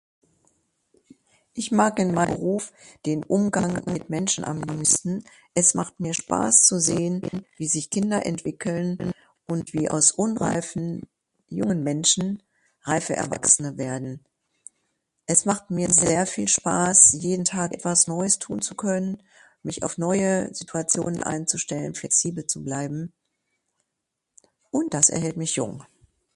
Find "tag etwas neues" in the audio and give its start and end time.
17.45-18.39